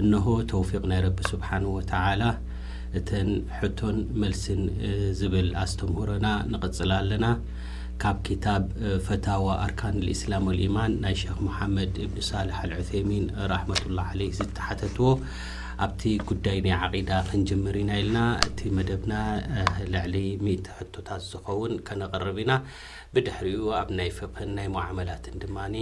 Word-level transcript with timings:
እነሆ 0.00 0.26
ተውፊቅ 0.50 0.82
ናይ 0.90 1.00
ረቢ 1.06 1.18
ስብሓንه 1.32 1.68
وተዓላ 1.76 2.22
እተን 2.98 3.28
ሕቶን 3.58 3.96
መልሲን 4.22 4.62
ዝብል 5.18 5.48
ኣስተምህሮና 5.62 6.28
ንቕጽል 6.52 6.90
ኣለና 6.98 7.26
ካብ 8.02 8.16
ክታብ 8.26 8.64
ፈታዋ 9.06 9.46
ኣርካን 9.64 9.96
እስላሙ 10.14 10.44
ልኢማን 10.58 10.92
ናይ 11.04 11.14
ሸክ 11.22 11.38
መሓመድ 11.48 11.92
እብኒ 12.06 12.18
ሳልሕ 12.30 12.58
ልዑሰይሚን 12.70 13.24
ራሕመةلላه 13.52 14.06
عለه 14.12 14.28
ዝተሓተትዎ 14.38 15.06
ኣብቲ 15.82 16.02
ጉዳይ 16.28 16.58
ና 16.64 16.68
ዓቂዳ 16.86 17.10
ክንጀምር 17.28 17.76
ኢና 17.80 17.92
ኢልና 18.00 18.18
እቲ 18.46 18.58
መደብና 18.76 19.12
ልዕሊ 19.92 20.16
ምት 20.46 20.66
ሕቶታት 20.78 21.22
ዝኸውን 21.30 21.72
ከነቐርብ 21.86 22.36
ኢና 22.42 22.52
ብድሕሪኡ 23.14 23.64
ኣብ 23.80 23.88
ናይ 23.98 24.10
ፍክን 24.18 24.50
ናይ 24.56 24.68
መዓመላትን 24.76 25.38
ድማኒ 25.44 25.74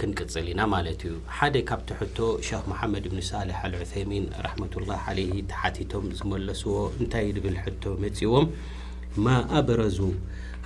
ክንቅፅል 0.00 0.46
ኢና 0.52 0.62
ማለት 0.74 1.02
እዩ 1.08 1.14
ሓደ 1.38 1.54
ካብቲ 1.70 1.90
ሕቶ 2.00 2.16
ሸክ 2.48 2.64
መሓመድ 2.72 3.04
እብኒ 3.10 3.20
ሳልሕ 3.30 3.58
አልዑሰሚን 3.68 4.24
ራሕመትላه 4.46 5.04
ለ 5.18 5.26
ተሓቲቶም 5.52 6.06
ዝመለስዎ 6.20 6.72
እንታይ 7.00 7.28
ድብል 7.38 7.58
ሕቶ 7.64 7.82
መጺዎም 8.04 8.46
ማኣበረዙ 9.26 10.00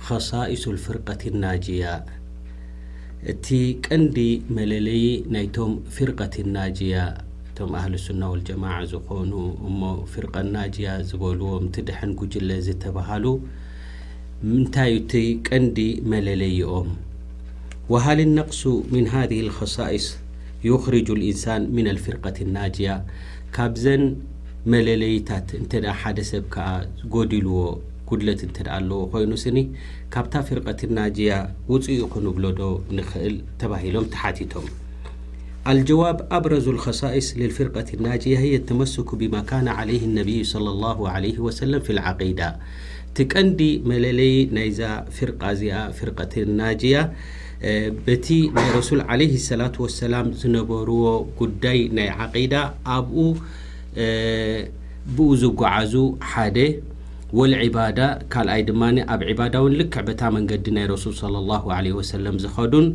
ከሳኢሱልፍርቀት 0.05 1.23
ናጅያ 1.43 1.83
እቲ 3.33 3.47
ቀንዲ 3.87 4.17
መለለይ 4.57 5.03
ናይቶም 5.35 5.73
ፍርቀት 5.97 6.37
ናጅያ 6.55 6.95
ኣህልሱና 7.79 8.21
ወልጀማ 8.31 8.63
ዝኾኑ 8.91 9.31
እሞ 9.67 9.79
ፍርቀ 10.11 10.33
ናጅያ 10.55 10.89
ዝበልዎም 11.09 11.65
ቲ 11.75 11.83
ድሐን 11.87 12.11
ጉጅለ 12.19 12.49
ዝተባሃሉ 12.67 13.25
ምንታይ 14.49 14.93
ቲ 15.11 15.21
ቀንዲ 15.47 15.77
መለለይኦም 16.13 16.89
ወሃል 17.93 18.19
لነقሱ 18.27 18.61
ምን 18.93 19.05
ሃذ 19.13 19.31
ልኸሳኢስ 19.47 20.07
ይኽርጁ 20.67 21.07
ልኢንሳን 21.21 21.63
ሚና 21.75 21.87
ልፍርቀት 21.97 22.37
ናጅያ 22.57 22.89
ካብዘን 23.55 24.03
መለለይታት 24.73 25.47
እንተ 25.61 25.71
ሓደ 26.01 26.17
ሰብ 26.31 26.43
ከዓ 26.55 26.67
ጎዲልዎ 27.15 27.55
ጉድለት 28.11 28.41
እንተ 28.47 28.57
ደኣ 28.67 28.73
ኣለዎ 28.81 28.99
ኮይኑ 29.11 29.31
ስኒ 29.43 29.57
ካብታ 30.13 30.33
ፍርቀት 30.47 30.81
ናጅያ 30.97 31.33
ውፅኢ 31.71 31.97
ኹንብሎ 32.13 32.45
ዶ 32.59 32.63
ንኽእል 32.97 33.35
ተባሂሎም 33.61 34.07
ተሓቲቶም 34.13 34.65
الጀዋብ 35.69 36.17
ኣብረዙ 36.35 36.65
الከصይስ 36.73 37.27
للፍርقة 37.39 37.89
ናጅያ 38.05 38.37
የ 38.51 38.55
ተመስኩ 38.69 39.09
ብማ 39.21 39.35
ካ 39.49 39.61
عለه 39.77 40.01
اነብ 40.09 40.29
صى 40.51 40.57
الله 40.73 40.97
ه 41.35 41.37
وሰለ 41.45 41.73
ف 41.85 41.87
لعقዳ 41.97 42.39
ቲቀንዲ 43.15 43.59
መለለይ 43.91 44.33
ናይዛ 44.55 44.79
ፍርቃ 45.17 45.41
እዚኣ 45.55 45.75
ፍርቀة 45.97 46.33
ናጅያ 46.59 46.97
በቲ 48.07 48.27
ናይ 48.57 48.67
ረሱል 48.77 48.99
عለه 49.09 49.33
سلة 49.49 49.75
وسላም 49.83 50.27
ዝነበርዎ 50.41 51.03
ጉዳይ 51.39 51.79
ናይ 51.97 52.09
عقዳ 52.19 52.53
ኣብኡ 52.95 53.17
ብኡዝጓዓዙ 55.15 55.93
ሓደ 56.31 56.57
ወلዕባዳة 57.37 58.07
ካኣይ 58.33 58.61
ድማ 58.69 58.81
ኣብ 59.13 59.21
ባዳ 59.39 59.53
ውን 59.65 59.73
ልክዕ 59.79 59.95
በታ 60.07 60.21
መንገዲ 60.37 60.65
ናይ 60.77 60.85
ረሱል 60.95 61.13
صى 61.21 61.27
لله 61.37 61.61
ه 61.75 61.85
وሰለም 62.01 62.35
ዝኸዱን 62.43 62.87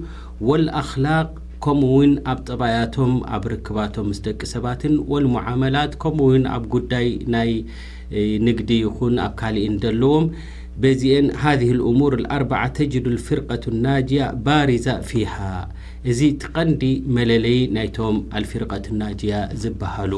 ወلኣክላق 0.48 1.28
ከምኡ 1.64 1.88
ውን 1.96 2.12
ኣብ 2.32 2.38
ጠባያቶም 2.48 3.12
ኣብ 3.34 3.44
ርክባቶም 3.52 4.08
ስ 4.16 4.20
ደቂ 4.26 4.40
ሰባትን 4.54 4.94
والمعመላት 5.12 5.92
ከምኡ 6.02 6.26
ውን 6.30 6.44
ኣብ 6.54 6.64
ጉዳይ 6.74 7.08
ናይ 7.34 7.50
ንግዲ 8.46 8.70
ይኹን 8.84 9.14
ኣብ 9.26 9.32
ካልእ 9.40 9.66
ደለዎም 9.84 10.26
በዚአን 10.82 11.26
هذه 11.44 11.68
الأሙوር 11.76 12.12
الኣርبዓ 12.20 12.58
ተጅد 12.78 13.04
الفርقة 13.14 13.64
الናجያ 13.72 14.20
ባርዛ 14.44 14.86
فه 15.10 15.32
እዚ 16.10 16.20
ትቐንዲ 16.42 16.82
መለለይ 17.16 17.58
ናይቶም 17.76 18.16
አلفርቀة 18.38 18.84
الናجያ 18.92 19.32
ዝብሃሉ 19.62 20.12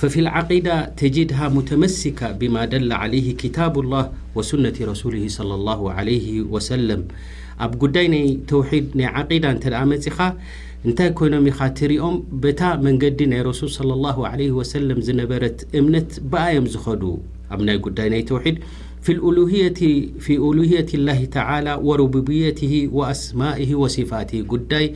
فف 0.00 0.14
العقدة 0.24 0.76
ተጅድها 1.00 1.44
متመسካ 1.58 2.18
بم 2.40 2.54
ደላ 2.72 2.90
عليه 3.02 3.26
كتب 3.42 3.74
الላه 3.84 4.04
وسነة 4.36 4.76
رسوله 4.92 5.24
صلى 5.38 5.54
الله 5.58 5.80
عليه 5.96 6.26
وسلم 6.54 7.00
ኣብ 7.64 7.72
ጉዳይ 7.82 8.06
ናይ 8.14 8.26
ተውሒድ 8.50 8.86
ናይ 8.98 9.08
ዓቂዳ 9.20 9.44
እንተ 9.54 9.64
ደኣ 9.72 9.80
መጺኻ 9.92 10.18
እንታይ 10.86 11.08
ኮይኖም 11.18 11.46
ኢኻ 11.50 11.58
ትርኦም 11.78 12.16
በታ 12.42 12.60
መንገዲ 12.86 13.18
ናይ 13.32 13.40
ረሱል 13.50 13.70
صለ 13.78 13.90
ላሁ 14.04 14.18
ዓለህ 14.32 14.50
ወሰለም 14.58 14.98
ዝነበረት 15.06 15.58
እምነት 15.78 16.10
ብኣዮም 16.32 16.66
ዝኸዱ 16.74 17.02
ኣብ 17.54 17.60
ናይ 17.68 17.78
ጉዳይ 17.86 18.08
ናይ 18.14 18.22
ተውሒድ 18.30 18.58
ፊ 19.06 19.14
ፊ 20.24 20.28
ኡሉሁያት 20.46 20.90
ላሂ 21.06 21.20
ተዓላ 21.34 21.68
ወረቡብያትሂ 21.88 22.72
ወኣስማእሂ 22.98 23.68
ወሲፋትሂ 23.82 24.40
ጉዳይ 24.52 24.86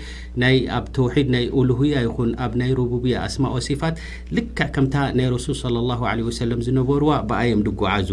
ናይ 0.42 0.56
ኣብ 0.78 0.86
ተውሒድ 0.96 1.28
ናይ 1.34 1.44
ኦሉህያ 1.60 1.94
ይኹን 2.06 2.30
ኣብ 2.46 2.52
ናይ 2.62 2.70
ሩቡብያ 2.80 3.14
ኣስማ 3.28 3.44
ወሲፋት 3.56 3.96
ልክዕ 4.38 4.68
ከምታ 4.76 4.96
ናይ 5.18 5.28
ረሱል 5.36 5.56
ሰለ 5.64 5.76
ላሁ 5.90 6.02
ለ 6.20 6.26
ወሰለም 6.30 6.62
ዝነበሩዋ 6.68 7.12
ብኣየም 7.30 7.62
ድጓዓዙ 7.68 8.10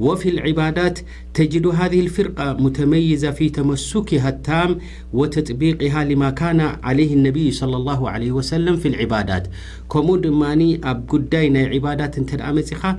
وفي 0.00 0.28
العبادات 0.28 0.98
تجد 1.34 1.66
هذه 1.66 2.00
الفرقة 2.00 2.52
متميزة 2.52 3.30
في 3.30 3.48
تمسكها 3.48 4.28
التام 4.28 4.78
وتطبيقها 5.12 6.04
لما 6.04 6.30
كان 6.30 6.60
عليه 6.60 7.14
النبي 7.14 7.50
صلى 7.50 7.76
الله 7.76 8.10
عليه 8.10 8.32
وسلم 8.32 8.76
في 8.76 8.88
العبادات 8.88 9.48
كمو 9.92 10.16
دمن 10.16 10.84
اب 10.84 11.04
قدي 11.08 11.48
ني 11.48 11.64
عبادات 11.66 12.18
نت 12.18 12.34
د 12.36 12.40
مኻ 12.42 12.96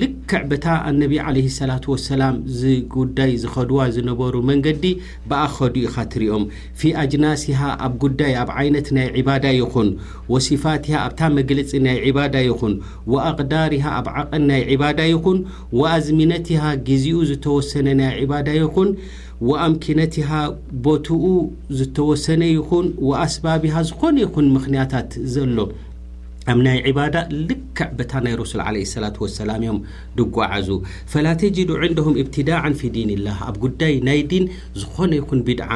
ልክዕ 0.00 0.40
በታ 0.48 0.66
ኣነቢ 0.88 1.12
ዓለህ 1.26 1.46
ሰላት 1.58 1.84
ወሰላም 1.90 2.34
ዝጉዳይ 2.60 3.30
ዝኸድዋ 3.42 3.78
ዝነበሩ 3.94 4.34
መንገዲ 4.50 4.82
ብኣ 5.30 5.38
ኸዱኡኻ 5.54 5.94
ትርእኦም 6.12 6.44
ፊ 6.80 6.90
አጅናሲሃ 7.02 7.60
ኣብ 7.86 7.94
ጉዳይ 8.02 8.34
ኣብ 8.42 8.50
ዓይነት 8.62 8.88
ናይ 8.96 9.06
ዒባዳ 9.20 9.44
ይኹን 9.60 9.88
ወሲፋትሃ 10.32 10.94
ኣብታ 11.06 11.20
መግለጺ 11.38 11.70
ናይ 11.86 11.96
ዒባዳ 12.08 12.36
ይኹን 12.48 12.74
ወኣቕዳርሃ 13.14 13.84
ኣብ 14.00 14.08
ዓቐን 14.16 14.44
ናይ 14.50 14.62
ዒባዳ 14.74 15.00
ይኹን 15.12 15.40
ወኣዝሚነትሃ 15.80 16.62
ግዜኡ 16.90 17.16
ዝተወሰነ 17.32 17.88
ናይ 18.02 18.12
ዒባዳ 18.26 18.48
ይኹን 18.62 18.90
ወኣምኪነትሃ 19.48 20.28
ቦትኡ 20.84 21.24
ዝተወሰነ 21.80 22.42
ይኹን 22.56 22.86
ወኣስባብሃ 23.08 23.74
ዝኾነ 23.88 24.16
ይኹን 24.26 24.46
ምኽንያታት 24.54 25.10
ዘሎ 25.34 25.56
እብ 26.52 26.58
ናይ 26.66 26.78
عባዳة 26.88 27.20
ልክዕ 27.48 27.78
በታ 27.98 28.12
ናይ 28.24 28.34
رسል 28.42 28.60
علي 28.68 28.80
السلة 28.88 29.16
وسላ 29.24 29.50
እዮም 29.60 29.78
ድጓዓዙ 30.18 30.68
فላ 31.12 31.26
تجد 31.40 31.68
عንدهም 31.82 32.14
ابتዳاع 32.22 32.62
ف 32.80 32.82
ዲيን 32.94 33.10
الላه 33.16 33.36
ኣብ 33.48 33.56
ጉዳይ 33.64 33.94
ናይ 34.08 34.20
ዲን 34.30 34.44
ዝኾነ 34.80 35.10
ይኹን 35.20 35.38
بድع 35.46 35.68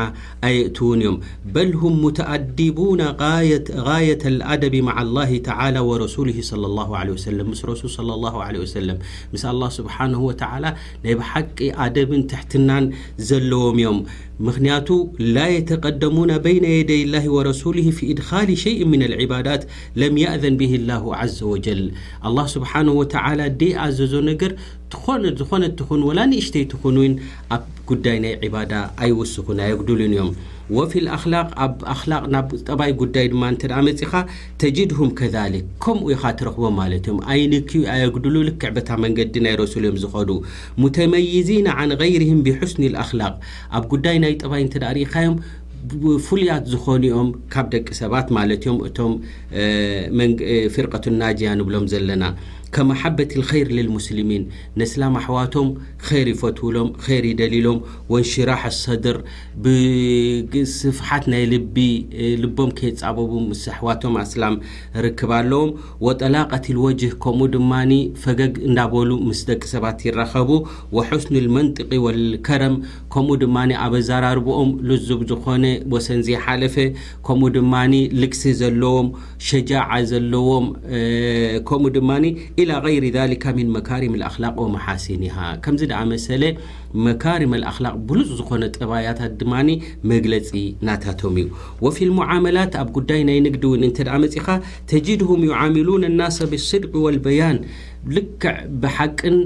ኣየእትውን 0.49 0.99
እዮም 1.03 1.17
በل 1.55 1.71
هም 1.81 1.93
متኣዲቡون 2.05 3.01
غاية 3.93 4.23
الኣደب 4.33 4.75
مع 4.89 4.95
الله 5.07 5.31
تعى 5.49 5.77
ورسله 5.89 6.37
صى 6.49 6.57
لله 6.65 6.89
ه 6.91 6.95
وس 7.15 7.27
ምስ 7.51 7.61
ረሱ 7.71 7.83
صى 7.97 8.03
لله 8.11 8.35
عله 8.47 8.59
وسل 8.65 8.89
ምስ 9.33 9.43
الله 9.53 9.69
ስብሓنه 9.79 10.21
وتعلى 10.31 10.71
ናይ 11.05 11.15
ብሓቂ 11.21 11.59
ኣደብን 11.85 12.23
ትሕትናን 12.31 12.85
ዘለዎም 13.29 13.77
እዮም 13.83 13.99
مخنية 14.43 15.11
لا 15.19 15.49
يتقدمون 15.49 16.39
بين 16.39 16.65
يدي 16.65 17.03
الله 17.05 17.31
ورسوله 17.33 17.91
في 17.91 18.13
إدخال 18.13 18.59
شيء 18.59 18.85
من 18.85 19.03
العبادات 19.03 19.65
لم 19.97 20.19
يأذن 20.19 20.57
به 20.57 20.75
الله 20.75 21.17
عز 21.17 21.43
وجل 21.43 21.93
الله 22.25 22.47
سبحانه 22.47 22.93
وتعالى 22.93 23.49
دي 23.49 23.77
عزز 23.77 24.15
نجر 24.15 24.55
ትኾነ 24.93 25.25
ዝኾነ 25.41 25.63
ትኹን 25.79 26.01
ወላ 26.07 26.21
ንእሽተይትኹን 26.31 26.97
ውን 27.01 27.13
ኣብ 27.57 27.63
ጉዳይ 27.91 28.17
ናይ 28.25 28.33
ዕባዳ 28.47 28.73
ኣይውስኩን 29.05 29.59
ኣየግዱሉን 29.67 30.13
እዮም 30.17 30.31
ወፊ 30.77 30.93
ልኣኽላቅ 31.05 31.47
ኣብ 31.65 31.75
ኣኽላቅ 31.93 32.23
ናብ 32.35 32.51
ጠባይ 32.69 32.93
ጉዳይ 33.01 33.27
ድማ 33.33 33.43
እንተ 33.53 33.63
ደኣ 33.71 33.79
መጺኻ 33.89 34.13
ተጂድሁም 34.63 35.11
ከዛሊክ 35.19 35.65
ከምኡ 35.85 36.07
ኢኻ 36.17 36.25
ትረኽቦም 36.41 36.75
ማለት 36.81 37.03
እዮም 37.09 37.19
ኣይንክ 37.35 37.73
ኣየግዱሉ 37.95 38.37
ልክዕ 38.51 38.71
በታ 38.77 38.91
መንገዲ 39.05 39.37
ናይ 39.47 39.57
ረሱሉ 39.63 39.83
እዮም 39.89 39.99
ዝኸዱ 40.05 40.31
ሙተመይዚና 40.83 41.67
ዓን 41.83 41.93
ገይርህም 42.03 42.41
ብሕስኒ 42.49 42.85
ኣኽላቅ 43.05 43.35
ኣብ 43.79 43.85
ጉዳይ 43.95 44.19
ናይ 44.25 44.35
ጠባይ 44.45 44.63
እንተ 44.67 44.75
ደ 44.85 44.95
ርኢኻዮም 44.99 45.37
ፍሉያት 46.27 46.65
ዝኾኑ 46.73 47.05
ኦም 47.21 47.29
ካብ 47.53 47.67
ደቂ 47.75 47.87
ሰባት 48.03 48.27
ማለት 48.39 48.61
እዮም 48.65 48.77
እቶም 48.89 49.13
ፍርቀቱ 50.75 51.05
ናጅያ 51.23 51.53
ንብሎም 51.61 51.87
ዘለና 51.93 52.25
ከመሓበት 52.75 53.31
ኸይር 53.49 53.69
ልሙስልሚን 53.77 54.45
ንስላም 54.81 55.15
ኣሕዋቶም 55.21 55.69
ይር 56.17 56.29
ይፈትውሎም 56.33 56.89
ይር 57.13 57.25
ይደሊሎም 57.31 57.79
ወንሽራሕ 58.13 58.63
ሰድር 58.83 59.17
ብስፍሓት 60.53 61.25
ናይ 61.33 61.43
ል 61.51 61.55
ልቦም 62.43 62.71
ከየፃበቡ 62.79 63.31
ምስ 63.49 63.63
ኣሕዋቶም 63.75 64.15
ስላም 64.33 64.55
ርክብ 65.07 65.33
ኣለዎም 65.41 65.73
ወጠላቀት 66.07 66.67
ል 66.75 66.79
ወጅህ 66.87 67.13
ከምኡ 67.25 67.49
ድማ 67.57 67.73
ፈገግ 68.25 68.55
እንናበሉ 68.69 69.11
ምስ 69.29 69.41
ደቂ 69.51 69.63
ሰባት 69.75 70.01
ይረኸቡ 70.09 70.51
حስኑ 71.11 71.37
لመንጥቂ 71.47 71.91
ወልከረም 72.07 72.77
ከምኡ 73.13 73.37
ድማ 73.45 73.57
ኣብ 73.85 73.95
ዘራርቦኦም 74.09 74.71
ልዝብ 74.91 75.21
ዝኾነ 75.31 75.65
ወሰን 75.95 76.21
ዝይሓለፈ 76.29 76.77
ከምኡ 77.29 77.49
ድማ 77.59 77.75
ልግሲ 78.23 78.43
ዘለዎም 78.63 79.09
ሸጃع 79.51 79.89
ዘለዎም 80.19 80.67
ከምኡ 81.69 81.91
ድማ 81.99 82.11
غይሪ 82.85 83.05
ذሊካ 83.19 83.45
ምን 83.59 83.69
መካርም 83.77 84.15
ኣኽላቅ 84.29 84.53
መሓሲን 84.75 85.23
ሃ 85.35 85.39
ከምዚ 85.65 85.83
ደኣ 85.91 86.01
መሰለ 86.13 86.43
መካርም 87.07 87.53
ኣኽላቅ 87.71 87.95
ብሉፅ 88.09 88.29
ዝኾነ 88.39 88.63
ጥባያታት 88.77 89.33
ድማ 89.41 89.53
መግለፂ 90.13 90.51
ናታቶም 90.89 91.37
እዩ 91.43 91.47
ወፊ 91.87 91.97
ልሙዓመላት 92.11 92.73
ኣብ 92.83 92.89
ጉዳይ 92.99 93.21
ናይ 93.29 93.39
ንግዲ 93.47 93.65
እውን 93.71 93.85
እንተ 93.89 93.99
ደኣ 94.09 94.17
መጺኻ 94.25 94.47
ተጅድሁም 94.93 95.43
ዩዓሚሉን 95.51 96.05
ናሰብስድ 96.21 96.85
ወልበያን 97.05 97.59
ልክዕ 98.17 98.57
ብሓቅን 98.85 99.37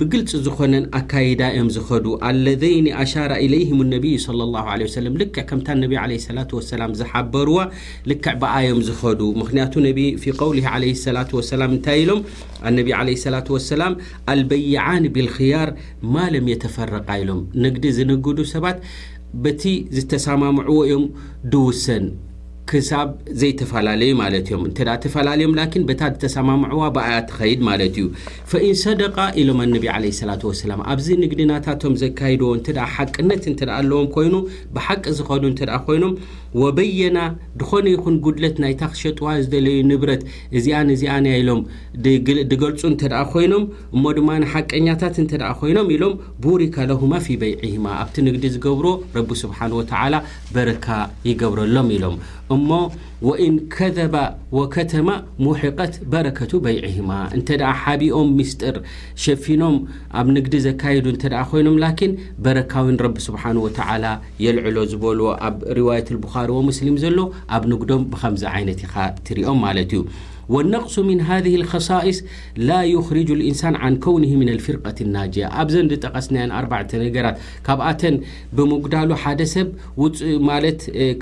ብግልፂ 0.00 0.30
ዝኾነን 0.44 0.84
ኣካይዳ 0.98 1.40
እዮም 1.54 1.68
ዝኸዱ 1.74 2.06
አለዘይኒ 2.28 2.86
ኣሻረ 3.02 3.32
ኢለይህም 3.46 3.80
እነቢይ 3.84 4.14
صለ 4.26 4.38
ላሁ 4.52 4.66
ለ 4.80 4.86
ወሰለም 4.88 5.16
ልክዕ 5.22 5.42
ከምታ 5.50 5.68
ነቢ 5.80 5.92
ለ 6.10 6.14
ሰላት 6.26 6.50
ወሰላም 6.58 6.92
ዝሓበርዎ 7.00 7.56
ልክዕ 8.10 8.34
በኣዮም 8.42 8.80
ዝኸዱ 8.88 9.20
ምክንያቱ 9.40 9.72
ነቢ 9.88 9.98
ፊ 10.22 10.32
ቀውሊ 10.40 10.60
ለ 10.84 10.92
ሰላት 11.06 11.32
ወሰላም 11.38 11.72
እንታይ 11.76 11.98
ኢሎም 12.04 12.22
አነቢዪ 12.70 12.94
ለ 13.08 13.12
ሰላት 13.26 13.50
ወሰላም 13.56 13.96
ኣልበይዓኒ 14.34 15.04
ብልክያር 15.16 15.70
ማለም 16.16 16.48
የተፈረቃ 16.54 17.08
ኢሎም 17.24 17.42
ንግዲ 17.66 17.84
ዝንግዱ 17.98 18.38
ሰባት 18.54 18.78
በቲ 19.46 19.62
ዝተሰማምዕዎ 19.98 20.78
እዮም 20.88 21.06
ድውሰን 21.54 22.06
ክሳብ 22.70 23.08
ዘይተፈላለዩ 23.40 24.10
ማለት 24.20 24.46
እዮም 24.50 24.62
እንተ 24.68 24.78
ተፈላለዮም 25.02 25.52
ላኪን 25.58 25.82
በታ 25.88 26.02
ዝተሰማምዑዋ 26.12 26.82
ብኣያ 26.96 27.18
ትኸይድ 27.28 27.60
ማለት 27.68 27.94
እዩ 28.00 28.06
ፈኢንሰደቃ 28.52 29.16
ኢሎም 29.40 29.58
ኣነቢ 29.64 29.84
ለ 30.04 30.10
ሰላት 30.20 30.42
ወሰላም 30.48 30.80
ኣብዚ 30.92 31.06
ንግድናታቶም 31.22 31.94
ዘካይድዎ 32.02 32.48
እንተደ 32.58 32.78
ሓቅነት 32.94 33.44
እንተ 33.50 33.60
ደኣ 33.70 33.76
ኣለዎም 33.82 34.08
ኮይኑ 34.16 34.34
ብሓቂ 34.78 35.04
ዝኸዱ 35.18 35.42
እንተ 35.50 35.60
ደኣ 35.70 35.78
ኮይኖም 35.88 36.14
ወበየና 36.62 37.18
ድኾነ 37.60 37.86
ይኹን 37.94 38.14
ጉድለት 38.24 38.56
ናይ 38.64 38.74
ታኽሸጥዋ 38.82 39.26
ዝደለዩ 39.44 39.78
ንብረት 39.90 40.22
እዚኣንዚኣን 40.58 41.24
ኢሎም 41.38 41.60
ድገልፁ 42.50 42.82
እንተ 42.92 43.02
ደኣ 43.14 43.22
ኮይኖም 43.34 43.64
እሞ 43.96 44.04
ድማ 44.18 44.30
ሓቀኛታት 44.54 45.16
እንተ 45.24 45.32
ደኣ 45.42 45.50
ኮይኖም 45.60 45.88
ኢሎም 45.96 46.14
ቡሪካለሁማ 46.46 47.12
ፊ 47.26 47.36
በይዒሂማ 47.42 47.84
ኣብቲ 48.02 48.16
ንግዲ 48.30 48.44
ዝገብሮ 48.56 48.86
ረቢ 49.18 49.30
ስብሓን 49.44 49.74
ወተዓላ 49.80 50.14
በረካ 50.56 50.86
ይገብረሎም 51.30 51.88
ኢሎም 51.98 52.16
እሞ 52.54 52.68
ወኢን 53.28 53.54
ከዘባ 53.74 54.16
ወከተማ 54.58 55.08
ሙውሒቀት 55.44 55.94
በረከቱ 56.12 56.52
በይዒህማ 56.64 57.10
እንተ 57.36 57.48
ደ 57.60 57.72
ሓቢቦም 57.82 58.28
ምስጢር 58.40 58.76
ሸፊኖም 59.24 59.76
ኣብ 60.20 60.28
ንግዲ 60.36 60.54
ዘካይዱ 60.66 61.06
እንተ 61.14 61.24
ደኣ 61.34 61.42
ኮይኖም 61.52 61.80
ላኪን 61.84 62.12
በረካዊን 62.46 63.00
ረቢ 63.06 63.16
ስብሓንه 63.26 63.64
ወተዓላ 63.66 64.04
የልዕሎ 64.46 64.78
ዝበልዎ 64.92 65.28
ኣብ 65.50 65.58
ርዋያት 65.80 66.08
ልቡኻሪ 66.16 66.48
ወሙስሊም 66.60 67.00
ዘሎ 67.06 67.18
ኣብ 67.56 67.64
ንግዶም 67.74 68.04
ብከምዚ 68.14 68.44
ዓይነት 68.54 68.82
ኢኻ 68.86 68.94
ትርኦም 69.26 69.60
ማለት 69.66 69.90
እዩ 69.98 70.02
والنقص 70.48 70.98
من 70.98 71.20
هذه 71.20 71.54
الخصائص 71.54 72.22
لا 72.56 72.82
يخرج 72.84 73.30
الإنሳان 73.30 73.74
عن 73.76 73.96
كونه 74.04 74.34
من 74.36 74.48
الفرقة 74.56 74.94
الናاجያة 75.00 75.48
ኣብዘን 75.62 75.86
ጠቀስ 76.04 76.26
4 76.60 77.02
ነገራት 77.04 77.36
ካብኣተን 77.66 78.14
ብምጉዳሉ 78.56 79.10
ሓደ 79.22 79.40
ሰብ 79.54 79.68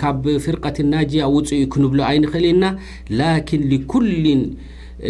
ካብ 0.02 0.24
فرقة 0.46 0.76
الናجያ 0.84 1.22
وፅኡ 1.36 1.60
ክንብሎ 1.72 1.98
ኣይንክእል 2.12 2.46
ና 2.62 2.64
لكن 3.20 3.60
لكل 3.72 4.14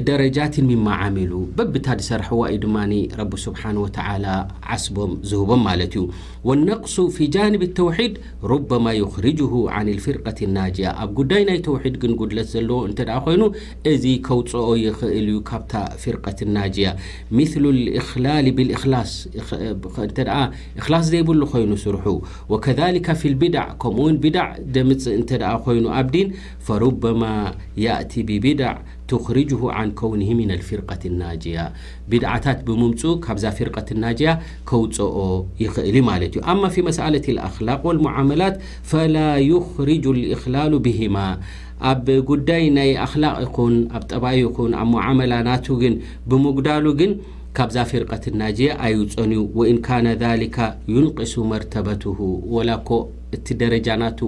ደረጃት 0.09 0.55
ማ 0.85 0.89
ሚሉ 1.17 1.33
በብታ 1.57 1.87
ሰርሐዋዩ 2.11 2.55
ድማ 2.65 2.77
ስه 3.45 3.63
و 3.81 3.83
ዓስቦም 4.77 5.11
ዝህቦም 5.31 5.61
ማለት 5.69 5.93
ዩ 5.99 6.03
لነقص 6.59 6.95
ف 7.17 7.19
ጃብ 7.35 7.63
الተውድ 7.69 8.15
ربማ 8.53 8.85
يርجه 9.03 9.53
ፍርቀة 10.07 10.41
ናያ 10.57 10.79
ኣብ 11.03 11.09
ጉዳይ 11.19 11.43
ናይ 11.49 11.59
ተውድ 11.67 11.95
ግን 12.03 12.13
ጉድለት 12.21 12.49
ዘለዎ 12.55 12.79
እተ 12.91 12.99
ይኑ 13.35 13.43
እዚ 13.93 14.05
ከውፅኦ 14.27 14.67
ይኽእል 14.85 15.27
እዩ 15.35 15.39
ካብ 15.51 15.63
ፍርቀة 16.05 16.39
ናያ 16.57 16.87
ላ 18.25 18.27
ላ 20.93 20.95
ዘይብሉ 21.13 21.41
ይኑ 21.63 21.73
ስር 21.85 21.97
ው 22.13 22.17
ደምፅ 24.77 25.05
እ 25.17 25.19
ይኑ 25.79 25.87
ኣዲ 26.01 26.15
رማ 26.83 27.23
ትርጅሁ 29.11 29.61
ን 29.87 29.91
ከውን 29.99 30.21
ፍርቀት 30.69 31.03
ናጅያ 31.23 31.57
ብድዓታት 32.11 32.59
ብምምፁ 32.69 33.01
ካብዛ 33.27 33.45
ፍርቀት 33.59 33.89
ናጅያ 34.05 34.31
ከውፀኦ 34.71 35.17
ይኽእል 35.65 35.97
ማለት 36.11 36.33
እዩ 36.37 36.43
አማ 36.53 36.63
ፊ 36.75 36.85
መስአለት 36.89 37.27
ኣኽላቅ 37.49 37.81
ወልሙዓመላት 37.89 38.57
ፈላ 38.93 39.17
ይኽርጁ 39.51 40.05
ልእኽላሉ 40.21 40.73
ብሂማ 40.87 41.17
ኣብ 41.93 42.07
ጉዳይ 42.33 42.65
ናይ 42.79 42.91
ኣኽላቅ 43.05 43.35
ይኹን 43.47 43.75
ኣብ 43.97 44.03
ጠባይ 44.13 44.37
ይኩን 44.47 44.75
ኣብ 44.81 44.89
ሞዓመላ 44.97 45.33
ናቱ 45.49 45.67
ግን 45.83 45.95
ብምጉዳሉ 46.31 46.87
ግን 47.01 47.13
ካብዛ 47.57 47.77
ፍርቀት 47.91 48.25
ናጅያ 48.41 48.71
ኣይውፀን 48.87 49.33
ዩ 49.37 49.41
ወኢን 49.59 49.79
ካነ 49.87 50.07
ሊካ 50.43 50.57
ዩንቅሱ 50.95 51.35
መርተበቱሁ 51.51 52.19
ወላ 52.57 52.71
ኮ 52.89 52.99
እቲ 53.37 53.47
ደረጃ 53.63 53.87
ናቱ 54.03 54.21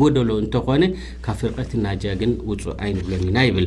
ጎደሎ 0.00 0.30
እንተኾነ 0.44 0.82
ካብ 1.26 1.36
ፍርቀት 1.42 1.72
ናጅያ 1.86 2.12
ግን 2.22 2.32
ውፅእ 2.50 2.76
ኣይንብሎን 2.84 3.24
ዩና 3.28 3.38
ይብል 3.48 3.66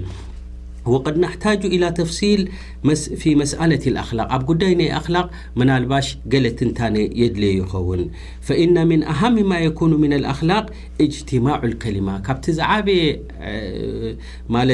وقد 0.87 1.19
نحتج 1.19 1.65
الى 1.65 1.91
تفሲيل 1.91 2.51
ف 2.93 3.27
مسألة 3.41 3.81
الأخلق 3.91 4.27
ኣብ 4.35 4.41
ጉዳይ 4.49 4.73
ናይ 4.79 4.89
أخلق 4.99 5.27
مናልባሽ 5.59 6.07
ገلትንታ 6.33 6.79
የድል 7.21 7.43
ይኸውን 7.49 8.01
فإن 8.47 8.75
من 8.91 8.99
اهم 9.13 9.35
ما 9.49 9.57
يكون 9.67 9.91
من 10.03 10.11
الاخلق 10.19 10.65
اጅتماع 11.05 11.59
الከلمة 11.69 12.13
ካብቲ 12.25 12.45
ዛዓب 12.59 12.87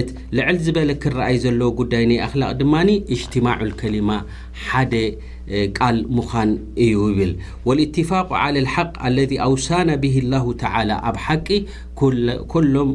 ት 0.08 0.10
ልዕل 0.38 0.56
ዝበل 0.66 0.90
ክረአይ 1.04 1.36
ዘሎ 1.46 1.60
ጉዳይ 1.80 2.04
ናይ 2.12 2.18
أخላق 2.28 2.52
ድማ 2.62 2.74
اጅتማع 3.16 3.58
الكلم 3.70 4.08
ل 5.48 5.70
مان 6.08 6.60
ዩ 6.78 6.96
بل 7.14 7.36
والاتفاق 7.66 8.34
على 8.34 8.60
الحق 8.60 9.06
الذي 9.06 9.42
اوسانا 9.42 9.96
به 9.96 10.18
الله 10.20 10.54
تعالى 10.54 10.94
اب 10.94 11.18
حቂ 11.18 11.60
كلم 12.50 12.90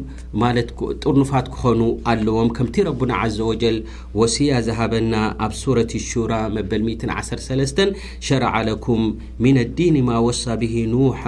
طرنፋت 1.01 1.47
كخن 1.47 1.97
الዎم 2.07 2.47
كمت 2.49 2.79
ربنا 2.79 3.13
عز 3.15 3.39
وجل 3.41 3.83
وسي 4.15 4.61
زهبنا 4.61 5.21
ኣب 5.45 5.53
سورة 5.53 5.87
الشرة 5.95 6.49
بل1 6.49 7.81
شرع 8.19 8.61
لكم 8.61 9.15
من 9.39 9.57
الدين 9.57 10.03
ما 10.03 10.17
وصى 10.17 10.55
به 10.55 10.75
نوح 10.89 11.19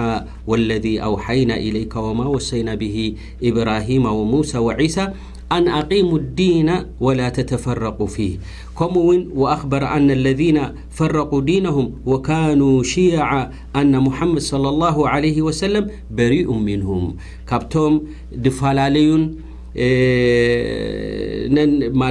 والذي 0.46 1.02
اوحينا 1.02 1.54
اليك 1.56 1.96
وما 1.96 2.24
وصينا 2.26 2.74
به 2.74 3.14
إبراهيم 3.42 4.06
وموسى 4.06 4.58
وعيسى 4.58 5.08
أن 5.52 5.68
أقيموا 5.68 6.18
الدين 6.18 6.72
ولا 7.00 7.28
تتفرقوا 7.28 8.06
فيه 8.06 8.38
كم 8.78 8.96
ون 8.96 9.30
وأخبر 9.34 9.86
ان 9.88 10.10
الذين 10.10 10.60
فرقوا 10.90 11.40
دينهم 11.40 11.92
وكانوا 12.06 12.82
شيعة 12.82 13.50
أن 13.76 14.00
محمد 14.00 14.38
صلى 14.38 14.68
الله 14.68 15.08
عليه 15.08 15.42
وسلم 15.42 15.90
بريء 16.10 16.52
منهم 16.52 17.16
كبتم 17.46 18.00
دفلالين 18.36 19.38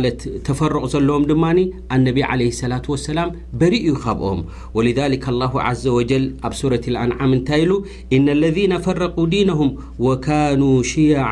ለት 0.03 0.21
ተፈርق 0.47 0.83
ዘለዎም 0.93 1.23
ድማ 1.31 1.43
ኣነቢ 1.95 2.17
عليه 2.31 2.49
الصلة 2.55 2.85
وسላም 2.93 3.29
በሪ 3.59 3.75
ካብኦም 4.03 4.39
ولذلك 4.77 5.23
الله 5.33 5.53
عዘ 5.67 5.83
وጀል 5.97 6.23
ኣብ 6.47 6.53
ሱረة 6.59 6.85
الአንዓም 6.91 7.31
እንታይ 7.37 7.61
ሉ 7.69 7.71
ኢن 8.15 8.25
اለذن 8.37 8.73
فረقوا 8.85 9.29
ዲيነهም 9.33 9.69
وካኑوا 10.05 10.85
ሽያع 10.91 11.31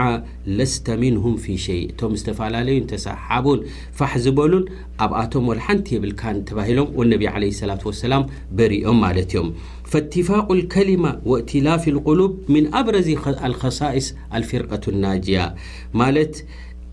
ለስተ 0.57 0.85
ምنهም 1.01 1.33
ፊي 1.43 1.55
شي 1.65 1.79
እቶም 1.91 2.13
ዝተፈላለዩ 2.19 2.77
ተሰሓቡን 2.91 3.59
ፋሕ 3.97 4.11
ዝበሉን 4.23 4.63
ኣብኣቶም 5.05 5.43
ولሓንቲ 5.51 5.85
የብልካን 5.95 6.37
ተባሂሎም 6.49 6.87
وነቢ 6.99 7.21
عليه 7.35 7.49
السلة 7.55 7.81
وسላም 7.89 8.23
በሪኦም 8.57 8.97
ማለት 9.05 9.29
እዮም 9.33 9.49
فاتفاق 9.89 10.51
الكلمة 10.51 11.19
واتلاف 11.25 11.87
القلوب 11.87 12.39
من 12.49 12.75
أبرز 12.75 13.07
الخصائص 13.43 14.15
الفرقة 14.33 14.79
الناجية 14.87 15.55
مالت 15.93 16.45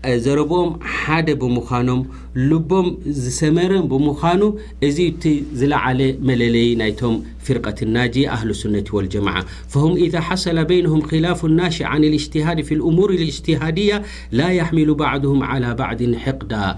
زربم 0.07 0.75
حد 0.81 1.31
بمخانم 1.31 2.05
لبم 2.35 2.97
ዝسمرم 3.07 3.85
بمخانو 3.87 4.59
ازي 4.83 5.11
ت 5.11 5.23
زلعل 5.53 6.17
مللي 6.21 6.75
نيتم 6.75 7.21
فرقة 7.39 7.75
الناجية 7.81 8.31
اهل 8.31 8.49
السنة 8.49 8.83
والجماعة 8.93 9.45
فهم 9.69 9.95
إذا 9.95 10.19
حصل 10.21 10.65
بينهم 10.65 11.01
خلاف 11.01 11.45
الناشئ 11.45 11.83
عن 11.83 12.03
الاجتهاد 12.03 12.61
في 12.61 12.73
الامور 12.73 13.09
الاجتهادية 13.11 14.01
لا 14.31 14.49
يحمل 14.49 14.93
بعضهم 14.93 15.43
على 15.43 15.73
بعد 15.75 16.15
حقد 16.25 16.75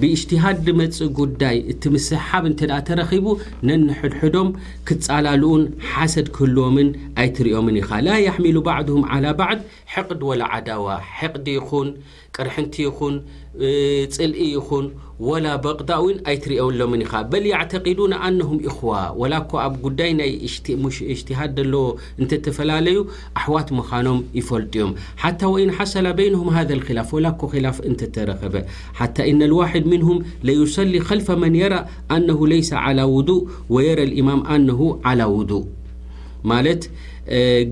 ብእጅትሃድ 0.00 0.58
ድመፅእ 0.66 1.10
ጕዳይ 1.18 1.56
እቲ 1.72 1.82
ምስሓብ 1.94 2.44
እንተ 2.50 2.60
ደ 2.70 2.76
ተረኺቡ 2.88 3.26
ነንሕድሕዶም 3.68 4.50
ክትጻላልኡን 4.88 5.62
ሓሰድ 5.90 6.26
ክህልዎምን 6.36 6.88
ኣይትርእዮምን 7.24 7.78
ኢኻ 7.82 7.90
ላ 8.06 8.18
ያሕሚሉ 8.26 8.56
ባዕድሁም 8.68 9.04
ዓላ 9.16 9.24
ባዕድ 9.40 9.60
ሕቕዲ 9.96 10.22
ወላ 10.30 10.42
ዓዳዋ 10.56 10.86
ሕቕዲ 11.20 11.46
ይኹን 11.58 11.88
ቅርنቲ 12.38 12.74
ይኹን 12.88 13.16
ፅلኢ 14.16 14.40
ይኹን 14.56 14.86
ولا 15.28 15.52
بقد 15.64 15.90
ኣይትرኦሎም 16.28 16.92
بل 17.32 17.44
يعتقدون 17.52 18.12
نهم 18.40 18.58
اخوى 18.70 19.02
وላ 19.20 19.34
ك 19.50 19.50
ኣብ 19.66 19.74
ጉዳይ 19.84 20.10
ናይ 20.20 20.30
اجتهاድ 21.14 21.58
ለዎ 21.72 21.84
እንت 22.20 22.30
تفላለዩ 22.46 22.98
احዋት 23.40 23.68
مዃاኖም 23.78 24.18
يፈልጡ 24.38 24.72
ዮም 24.82 24.90
حتى 25.22 25.46
وإن 25.54 25.68
حሰل 25.78 26.06
بينهم 26.20 26.46
هذا 26.56 26.72
الخلف 26.78 27.08
وላك 27.16 27.40
خلف 27.52 27.76
እ 27.90 27.90
تረኸب 28.16 28.54
تى 29.14 29.22
إن 29.30 29.40
الواحد 29.48 29.84
منهم 29.92 30.16
ليصل 30.48 30.92
خلف 31.08 31.26
من 31.42 31.50
ير 31.62 31.72
أنه 32.16 32.38
ليس 32.54 32.70
على 32.84 33.02
وضوء 33.16 33.42
وير 33.74 33.98
الامام 34.08 34.40
نه 34.68 34.80
على 35.08 35.24
وضوء 35.36 35.64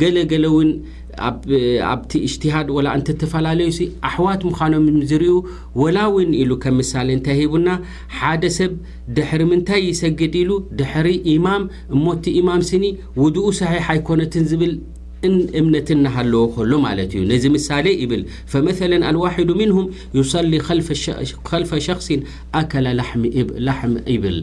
ገلل 0.02 0.30
ኣብቲ 1.92 2.12
እጅትሃድ 2.26 2.68
ወላ 2.76 2.88
እንተ 2.98 3.08
ዝተፈላለዩ 3.16 3.70
ሲ 3.78 3.86
ኣሕዋት 4.08 4.42
ምዃኖም 4.50 4.86
ዝርኡ 5.10 5.32
ወላ 5.82 5.98
ውን 6.14 6.30
ኢሉ 6.42 6.50
ከም 6.62 6.76
ምሳሌ 6.82 7.08
እንታይ 7.16 7.36
ሂቡና 7.42 7.68
ሓደ 8.18 8.42
ሰብ 8.58 8.72
ድሕሪ 9.16 9.42
ምንታይ 9.52 9.82
ይሰግድ 9.90 10.34
ኢሉ 10.42 10.50
ድሕሪ 10.80 11.08
ኢማም 11.34 11.64
እሞቲ 11.96 12.24
ኢማም 12.40 12.62
ስኒ 12.70 12.84
ውድኡ 13.22 13.46
ሰሒሕ 13.60 13.84
ኣይኮነትን 13.96 14.46
ዝብል 14.52 14.72
እእምነትን 15.28 15.98
ናሃለዎ 16.04 16.42
ከሎ 16.56 16.72
ማለት 16.86 17.10
እዩ 17.16 17.22
ነዚ 17.32 17.44
ምሳሌ 17.56 17.86
ይብል 18.02 18.22
ፈመለ 18.52 18.92
አልዋሕዱ 19.10 19.48
ምንሁም 19.60 19.86
ዩصሊ 20.18 20.52
ኸልፈ 21.46 21.70
ሸኽሲን 21.88 22.22
ኣከላ 22.60 22.86
ላሚላሕሚ 23.00 23.96
ይብል 24.14 24.38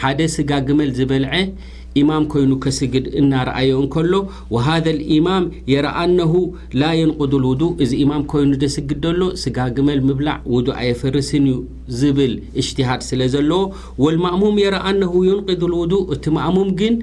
ሓደ 0.00 0.18
ስጋግመል 0.34 0.90
ዝበልዐ 0.98 1.30
ኢማም 2.00 2.24
ኮይኑ 2.32 2.50
ከስግድ 2.64 3.06
እናረአዮ 3.20 3.68
እንከሎ 3.82 4.12
ወሃذ 4.54 4.86
ኢማም 5.16 5.44
የረአነሁ 5.72 6.32
ላ 6.80 6.90
የንቅዱ 7.00 7.32
ልውዱእ 7.44 7.72
እዚ 7.84 7.92
ኢማም 8.02 8.24
ኮይኑ 8.32 8.50
ዘስግድደሎ 8.62 9.20
ስጋግመል 9.42 10.00
ምብላዕ 10.08 10.36
ውዱ 10.54 10.68
ኣየፈርስን 10.80 11.46
እዩ 11.52 11.56
ዝብል 12.00 12.34
እጅትሃድ 12.62 13.02
ስለ 13.08 13.20
ዘለዎ 13.34 13.62
ወልማእሙም 14.04 14.60
የረአነሁ 14.64 15.12
የንقዱ 15.30 15.62
ልውዱእ 15.74 16.04
እቲ 16.16 16.24
ማእሙም 16.38 16.70
ግን 16.82 16.94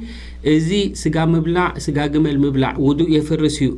እዚ 0.53 0.69
ስጋ 1.01 1.15
ምብላዕ 1.33 1.69
ስጋ 1.85 1.97
ግመል 2.13 2.35
ምብላዕ 2.43 2.73
ውዱእ 2.87 3.07
የፈርስ 3.13 3.55
እዩ 3.65 3.69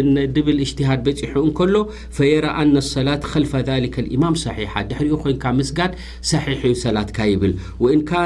እናድብል 0.00 0.58
እጅትሃድ 0.64 1.00
በፂሑ 1.06 1.34
እንከሎ 1.48 1.74
ፈየራ 2.16 2.46
አነ 2.62 2.70
لሰላት 2.78 3.24
ልፈ 3.42 3.52
ذሊካ 3.68 3.94
الኢማም 4.04 4.34
صሒሓ 4.44 4.72
ድሕሪኡ 4.90 5.16
ኮንካ 5.24 5.44
ምስጋድ 5.58 5.92
صሒሐዩ 6.30 6.74
ሰላትካ 6.84 7.18
ይብል 7.32 7.52
ወኢን 7.84 8.02
ካ 8.10 8.22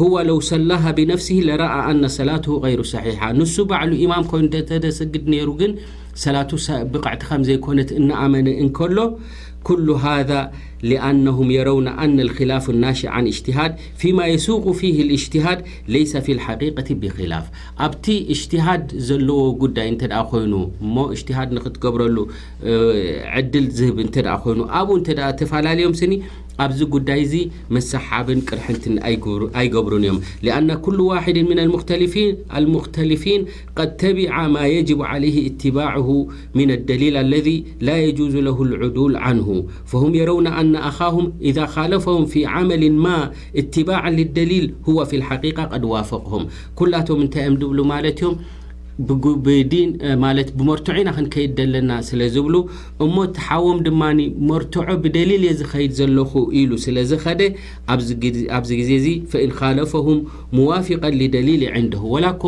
ሁو 0.00 0.10
ለው 0.30 0.38
ሰላሃ 0.52 0.84
ብነፍሲህ 0.98 1.44
ለረአ 1.48 1.76
አነ 1.90 2.02
ሰላትሁ 2.18 2.54
غይሩ 2.64 2.80
صሒሓ 2.94 3.20
ንሱ 3.40 3.54
ባዕሉ 3.72 3.92
ኢማም 4.04 4.24
ኮይኑ 4.32 4.48
ተደሰግድ 4.70 5.26
ነይሩ 5.34 5.48
ግን 5.62 5.74
ሰة 6.20 6.46
بقዕቲ 6.92 7.22
ከ 7.30 7.40
ዘيኮነት 7.48 7.88
እنኣመن 8.00 8.46
እከሎ 8.64 8.98
كل 9.70 9.88
هذا 10.06 10.40
لأنهم 10.90 11.48
يረون 11.58 11.86
أن 12.04 12.16
الخلፍ 12.26 12.64
الناشئ 12.74 13.06
عن 13.16 13.24
اጅتهاድ 13.32 13.72
فيما 14.00 14.24
يسوق 14.34 14.64
فيه 14.80 14.96
الاጅتهاድ 15.06 15.58
ليس 15.94 16.12
في 16.24 16.30
الحقيقة 16.36 16.88
بخلፍ 17.02 17.44
ኣብቲ 17.86 18.04
اጅتهድ 18.34 18.82
ዘለዎ 19.08 19.40
ጉዳይ 19.62 19.86
እንተ 19.92 20.02
ኮይኑ 20.30 20.52
እሞ 20.84 20.94
اጅتሃድ 21.14 21.48
نክትገብረሉ 21.56 22.16
عድል 23.36 23.66
ዝህብ 23.78 23.96
እ 24.04 24.08
ኮይኑ 24.44 24.60
ኣብو 24.78 24.92
تፈላلዮም 25.38 25.94
سኒ 26.00 26.12
ابز 26.60 26.82
قدي 26.82 27.24
زي 27.24 27.48
مسحاب 27.70 28.30
قرحنت 28.48 28.86
ايقبرون 29.56 30.04
يم 30.04 30.20
لأن 30.42 30.74
كل 30.74 31.00
واحد 31.00 31.38
من 31.38 31.58
المتل 31.58 32.36
المختلفين 32.56 33.44
قد 33.76 33.96
تبع 33.96 34.48
ما 34.48 34.66
يجب 34.66 35.02
عليه 35.02 35.46
اتباعه 35.46 36.26
من 36.54 36.70
الدليل 36.70 37.16
الذي 37.16 37.64
لا 37.80 37.96
يجوز 38.04 38.36
له 38.36 38.62
العدول 38.62 39.16
عنه 39.16 39.66
فهم 39.84 40.14
يرون 40.14 40.46
ان 40.46 40.76
اخاهم 40.76 41.32
اذا 41.40 41.66
خالفهم 41.66 42.26
في 42.26 42.46
عمل 42.46 42.92
ما 42.92 43.32
اتباعا 43.56 44.10
للدليل 44.10 44.74
هو 44.88 45.04
في 45.04 45.16
الحقيقة 45.16 45.64
قد 45.64 45.84
وافقهم 45.84 46.46
كلاتم 46.74 47.22
نت 47.22 47.36
ام 47.36 47.54
دبلو 47.56 47.84
ملت 47.84 48.22
يم 48.22 48.36
ብዲን 49.46 49.90
ማለት 50.24 50.48
ብመርትዑ 50.58 50.94
ኢና 51.00 51.10
ክንከይድ 51.16 51.52
ዘለና 51.60 51.90
ስለ 52.08 52.20
ዝብሉ 52.34 52.54
እሞ 53.04 53.14
ተሓዎም 53.38 53.78
ድማ 53.86 54.02
መርትዖ 54.50 54.86
ብደሊል 55.04 55.42
እየ 55.48 55.54
ዝኸይድ 55.60 55.92
ዘለኹ 56.00 56.32
ኢሉ 56.60 56.70
ስለ 56.84 56.96
ዝኸደ 57.10 57.40
ኣብዚ 57.94 58.68
ግዜ 58.80 58.90
ዚ 59.06 59.08
ፈኢንካለፈهም 59.32 60.18
ሙዋፊቀ 60.58 61.02
ሊደሊልዕንድሁ 61.20 62.02
ወላከ 62.14 62.42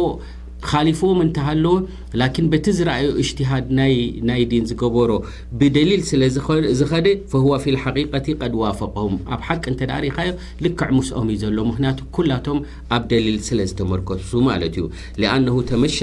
ካሊፍዎም 0.70 1.18
እንተ 1.24 1.36
ሃለዎ 1.48 1.74
ላን 2.20 2.46
በቲ 2.52 2.64
ዝረኣዩ 2.78 3.06
እጅትሃድ 3.22 3.66
ናይ 4.28 4.42
ዲን 4.50 4.64
ዝገበሮ 4.70 5.12
ብደሊል 5.60 6.02
ስለ 6.10 6.22
ዝኸደ 6.80 7.28
ሓ 7.82 7.90
ድ 7.96 8.54
ዋፈቀም 8.64 9.14
ኣብ 9.34 9.40
ሓቂ 9.48 9.64
ዳኻዮልክዕሙስኦም 9.80 11.28
ዩ 11.34 11.36
ዘሎ 11.44 11.56
ምክያቱ 11.70 12.00
ላቶም 12.30 12.58
ኣብ 12.96 13.02
ደሊል 13.12 13.38
ስለ 13.48 13.58
ዝተመርከሱ 13.70 14.30
ማለት 14.48 14.76
እዩ 14.80 14.86
ኣነሁ 15.34 15.56
ተመሻ 15.70 15.96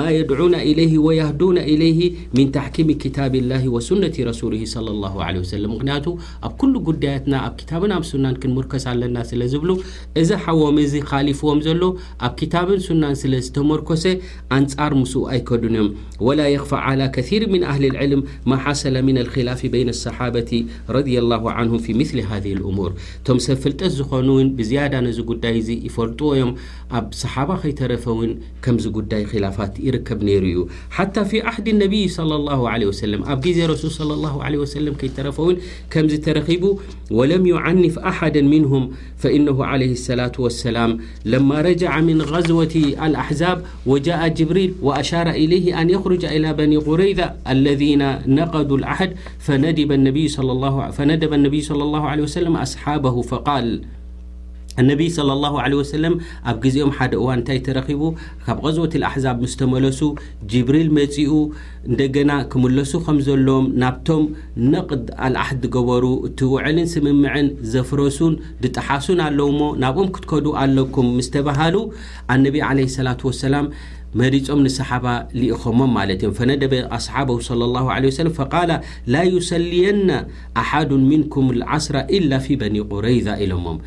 ማ 0.00 0.08
የድዑና 0.16 0.54
ለይህ 0.80 0.94
ወየህዱና 1.06 1.58
ለይህ 1.82 1.98
ምን 2.36 2.46
ተሕኪም 2.56 2.88
ክታብ 3.04 3.32
ላህ 3.52 3.64
ወስነة 3.76 4.16
ረሱሊ 4.30 4.54
ለ 4.86 4.94
ላሁ 5.02 5.16
ለ 5.36 5.44
ሰለም 5.52 5.70
ምክንያቱ 5.76 6.06
ኣብ 6.46 6.52
ኩሉ 6.60 6.72
ጉዳያትና 6.88 7.34
ኣብ 7.48 7.56
ታብን 7.70 7.92
ኣብ 7.96 8.04
ስናን 8.10 8.36
ክንምርከስ 8.42 8.84
ኣለና 8.92 9.16
ስለ 9.30 9.40
ዝብሉ 9.52 9.70
እዚ 10.22 10.30
ሓዎም 10.44 10.76
ዚ 10.92 11.02
ካሊፍዎም 11.10 11.58
ዘሎኣብ 11.68 11.94
ث 13.72 13.74
ሰ 18.72 18.74
ፍ 19.60 19.62
بن 19.72 19.78
لصحة 19.88 20.28
رض 20.96 21.06
لله 21.16 21.42
ه 21.42 21.42
ف 21.42 21.42
ث 21.42 21.44
ሃ 22.28 22.30
لር 22.48 22.90
ቶ 23.26 23.28
ሰብ 23.46 23.56
ፍልጠት 23.64 23.92
ዝኑ 23.98 24.26
ውን 24.38 24.48
ዝ 25.16 25.18
ጉዳይ 25.30 25.56
ይፈልጥዎ 25.88 26.30
ም 26.48 26.50
ኣብ 26.98 27.06
ص 27.20 27.22
ከይረፈውን 27.62 28.30
ዳይ 29.12 29.22
خፋት 29.32 29.74
ይርከብ 29.86 30.20
ሩ 30.26 30.28
እዩ 30.50 30.58
ف 30.96 30.98
ىኣ 31.38 31.48
ዜ 36.10 36.12
ከይረፈ 36.30 36.48
ቡ 36.64 36.66
ፍ 39.22 39.24
هም 39.36 39.44
س 43.28 43.30
غة 43.42 43.52
وجاء 43.86 44.28
جبريل 44.28 44.74
وأشار 44.82 45.30
إليه 45.30 45.80
أن 45.80 45.90
يخرج 45.90 46.24
إلى 46.24 46.52
بني 46.54 46.76
قريذا 46.76 47.36
الذين 47.48 48.18
نقدوا 48.34 48.78
الأحد 48.78 49.12
فندب 49.38 49.92
النبي 49.92 50.28
صلى 51.48 51.76
الله 51.82 52.08
عليه 52.08 52.22
وسلم 52.22 52.56
أصحابه 52.56 53.22
فقال 53.22 53.82
እነቢ 54.80 55.00
صለ 55.16 55.28
ላሁ 55.44 55.54
ዓለ 55.64 55.72
ወሰለም 55.80 56.14
ኣብ 56.50 56.56
ግዜኦም 56.64 56.92
ሓደ 56.98 57.12
እዋን 57.20 57.36
እንታይ 57.40 57.58
ተረኺቡ 57.66 58.02
ካብ 58.44 58.58
ቀዝኦትል 58.64 59.02
ኣሕዛብ 59.08 59.36
ምስ 59.44 59.54
ተመለሱ 59.60 60.00
ጅብሪል 60.52 60.88
መጺኡ 60.98 61.32
እንደገና 61.90 62.30
ክምለሱ 62.52 62.92
ከም 63.06 63.18
ዘለዎም 63.28 63.66
ናብቶም 63.82 64.24
ነቕድ 64.74 65.04
ኣልኣሕ 65.26 65.48
ዝገበሩ 65.62 66.04
እቲ 66.28 66.38
ውዕልን 66.54 66.88
ስምምዕን 66.94 67.48
ዘፍረሱን 67.74 68.34
ድጠሓሱን 68.64 69.20
ኣለዉ 69.28 69.48
እሞ 69.54 69.62
ናብኦም 69.84 70.12
ክትከዱ 70.16 70.46
ኣለኩም 70.62 71.10
ምስ 71.18 71.30
ተባሃሉ 71.36 71.76
ኣነቢዪ 72.34 72.64
ዓለ 72.70 72.78
ስላት 72.98 73.22
ወሰላም 73.30 73.68
መሪፆም 74.20 74.60
ንሰሓባ 74.66 75.06
ሊኢኸሞም 75.40 75.92
ማለት 75.98 76.18
እዮም 76.22 76.34
ፈነደበ 76.38 76.72
ኣስሓበሁ 76.96 77.36
صለى 77.48 77.62
لله 77.68 77.86
عه 77.96 78.04
ሰለም 78.18 78.34
ፈቃላ 78.40 78.70
ላ 79.12 79.22
ዩሰልየና 79.34 80.08
ኣሓዱ 80.62 80.90
ምንኩም 81.10 81.46
ዓስራ 81.76 81.96
إላ 82.16 82.32
ፊ 82.46 82.58
በኒ 82.62 82.76
ቁረይዛ 82.92 83.26
ኢሎሞም 83.44 83.78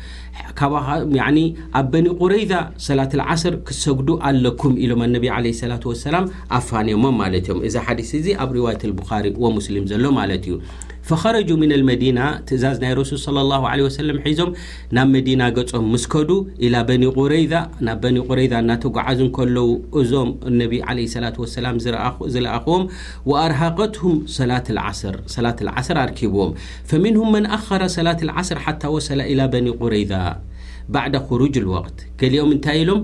ኣብ 1.78 1.86
በኒ 1.92 2.06
قረይዛ 2.22 2.52
ሰላት 2.88 3.12
لዓስር 3.20 3.54
ክሰግዱ 3.68 4.08
ኣለኩም 4.30 4.74
ኢሎም 4.86 5.02
ኣነቢ 5.08 5.24
عለه 5.36 5.52
صላة 5.62 5.82
وሰላም 5.92 6.24
ኣፋንዮሞም 6.58 7.14
ማለት 7.22 7.44
እዮም 7.48 7.60
እዚ 7.68 7.74
ሓዲስ 7.86 8.10
እዚ 8.20 8.26
ኣብ 8.44 8.50
ርዋيት 8.58 8.82
البኻሪ 8.88 9.24
ወሙስሊም 9.44 9.84
ዘሎ 9.94 10.04
ማለት 10.20 10.42
እዩ 10.48 10.54
فخረج 11.08 11.48
من 11.62 11.70
الመዲናة 11.78 12.30
ትእዛዝ 12.48 12.76
ናይ 12.84 12.92
رሱል 13.00 13.18
صلى 13.26 13.40
الله 13.44 13.62
عله 13.72 13.82
وسلም 13.88 14.16
ሒዞም 14.26 14.50
ናብ 14.96 15.06
መዲና 15.14 15.42
ገጾም 15.56 15.84
ምስከዱ 15.94 16.30
إلى 16.64 16.78
በኒ 16.88 17.02
قረይዛ 17.18 17.52
ናብ 17.86 17.98
በኒ 18.04 18.16
قረይዛ 18.28 18.52
እናተጓዓዙ 18.64 19.18
ንከለዉ 19.28 19.64
እዞም 20.00 20.30
ነቢ 20.60 20.72
عليه 20.88 21.04
لصلة 21.10 21.36
وسላم 21.42 21.76
ዝለኣኽዎም 22.34 22.82
وኣርሃقትهም 23.30 24.14
ላة 24.50 24.66
ሰላة 25.36 25.58
الዓስር 25.64 25.96
አርኪብዎም 26.06 26.52
فምنهም 26.90 27.28
መን 27.34 27.44
ኣخረ 27.56 27.80
ሰላة 27.98 28.18
الዓስር 28.26 28.58
ሓታى 28.64 28.88
وሰላ 28.96 29.20
إلى 29.32 29.44
በኒ 29.52 29.66
قረይዛ 29.82 30.12
بعد 30.94 31.12
خሩጅ 31.26 31.54
الوقት 31.62 31.96
ገሊኦም 32.20 32.50
እንታይ 32.56 32.76
ኢሎም 32.82 33.00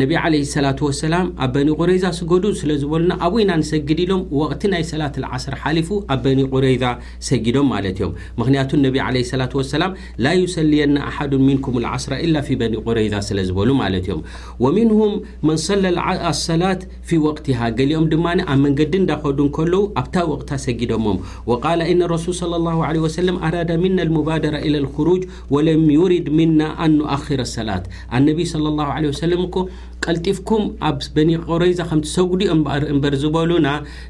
ነቢ 0.00 0.12
عل 0.22 0.34
لة 0.66 0.80
وسላ 0.88 1.14
ኣብ 1.44 1.50
በن 1.54 1.68
قረይዛ 1.80 2.04
ስገዱ 2.18 2.44
ስለ 2.60 2.70
ዝበሉና 2.82 3.12
ኣብና 3.26 3.50
ንሰግድ 3.60 3.98
ሎም 4.10 4.20
وቅቲ 4.38 4.62
ናይ 4.72 4.82
ሰላት 4.92 5.14
لዓስር 5.24 5.54
ሓሊፉ 5.62 5.88
ኣብ 6.14 6.20
በن 6.24 6.38
قረይዛ 6.54 6.84
ሰጊዶም 7.28 7.66
ማለ 7.72 7.86
ዮም 8.00 8.12
ምክንያቱ 8.40 8.70
ة 9.06 9.64
سላ 9.72 9.84
ላ 10.24 10.30
ሰልየና 10.56 10.96
ዱ 11.30 11.32
ንኩም 11.48 11.74
لዓስ 11.84 12.04
ل 12.34 12.36
ف 12.46 12.48
በن 12.60 12.72
قረይዛ 12.86 13.14
ስለ 13.28 13.38
ዝበሉ 13.48 13.68
ማለት 13.82 14.04
ዮም 14.10 14.20
وምنهም 14.64 15.12
መን 15.48 15.58
ሰላ 15.68 15.84
لሰላት 15.98 16.80
ف 17.08 17.10
وቅትه 17.26 17.60
ገሊኦም 17.80 18.06
ድማ 18.12 18.26
ኣብ 18.52 18.58
መንገዲ 18.64 18.92
እዳከዱ 19.04 19.38
እከለዉ 19.50 19.82
ኣብታ 20.02 20.14
وቅታ 20.32 20.50
ሰጊደሞም 20.66 21.18
وቃ 21.50 21.64
እرሱ 22.06 22.26
صى 22.40 22.44
لل 22.52 23.06
س 23.16 23.18
ኣራዳ 23.46 23.70
ምና 23.84 23.98
المባደረة 24.06 24.58
لى 24.74 24.78
لخሩጅ 24.84 25.22
وለም 25.54 25.82
ዩሪድ 25.98 26.26
ምና 26.38 26.60
አ 26.84 26.86
نؤخر 26.98 27.38
الሰላት 27.46 27.84
ነ 28.24 28.26
صى 29.12 29.26
لل 29.32 29.42
ቀልጢፍኩም 30.06 30.64
ኣብ 30.88 30.98
በኒ 31.16 31.30
ቆረዛ 31.48 31.78
ከም 31.90 32.00
ቲሰጉዱዮ 32.06 32.50
በር 32.66 32.82
እምበር 32.92 33.14
ዝበሉና 33.22 33.68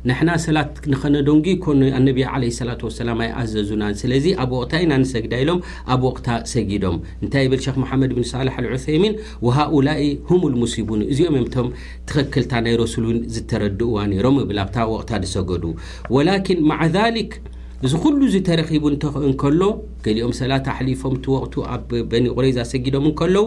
ንሕና 0.09 0.31
ሰላት 0.47 0.71
ንኸነደንጉ 0.93 1.47
ይኮኑ 1.55 1.81
ኣነቢ 1.99 2.19
ዓለه 2.33 2.49
ስላة 2.61 2.81
وሰላም 2.89 3.19
ኣይኣዘዙናን 3.27 3.95
ስለዚ 4.03 4.25
ኣብ 4.43 4.51
ወቕታ 4.59 4.73
ኢና 4.85 4.93
ንሰጊዳ 5.05 5.33
ኢሎም 5.45 5.61
ኣብ 5.95 6.01
ወቕታ 6.09 6.29
ሰጊዶም 6.55 6.97
እንታይ 7.23 7.47
ብል 7.53 7.61
ሸክ 7.67 7.77
መሓመድ 7.85 8.11
ብኒ 8.17 8.25
ሳላሕ 8.33 8.57
ልዑሰይሚን 8.67 9.15
ወሃኡላኢ 9.47 10.03
ሁሙ 10.31 10.43
ልሙሲቡን 10.55 11.01
እዚኦም 11.13 11.37
እዮምቶም 11.39 11.69
ትኽክልታ 12.11 12.53
ናይ 12.67 12.77
ረሱል 12.85 13.05
ዝተረድእዋ 13.37 13.97
ነይሮም 14.13 14.39
እብል 14.45 14.61
ኣብታ 14.67 14.77
ወቕታ 14.95 15.11
ድሰገዱ 15.27 15.65
ወላኪን 16.17 16.61
ማዓ 16.71 16.81
ልክ 17.19 17.33
እዚ 17.87 17.95
ኩሉ 18.03 18.21
ዙ 18.33 18.37
ተረኺቡ 18.47 18.83
እን 19.29 19.33
ከሎ 19.41 19.63
ገሊኦም 20.05 20.31
ሰላት 20.39 20.67
ኣሊፎም 20.75 21.15
እቲ 21.17 21.27
ወቕቱ 21.35 21.55
ኣብ 21.75 21.91
በኒ 22.13 22.25
قረዛ 22.37 22.59
ሰጊዶም 22.71 23.05
ንከለዉ 23.11 23.43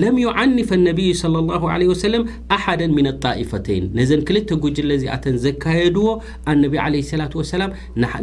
ለም 0.00 0.16
ዩዓኒፍ 0.24 0.68
ኣነቢዩ 0.76 1.10
صى 1.20 1.28
لله 1.34 1.56
ه 1.72 1.88
وሰለም 1.92 2.22
ኣሓዳ 2.56 2.80
ምና 2.96 3.06
لطኢፈተይን 3.14 3.84
ነዘን 3.98 4.20
ክልተ 4.28 4.48
ጉጅለ 4.64 4.90
እዚኣተን 4.98 5.36
ዘካየድዎ 5.44 6.06
ኣነቢ 6.52 6.72
عለ 6.84 6.94
ላة 7.20 7.32
وሰላም 7.40 7.70